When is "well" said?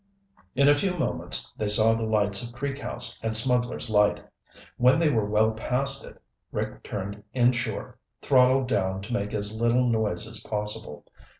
5.29-5.51